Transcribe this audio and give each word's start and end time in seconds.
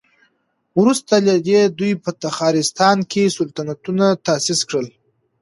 وروسته 0.79 1.13
له 1.27 1.33
دې 1.47 1.61
دوی 1.79 1.93
په 2.03 2.09
تخارستان 2.23 2.97
کې 3.11 3.33
سلطنتونه 3.37 4.05
تاسيس 4.27 4.59
کړل 4.69 4.87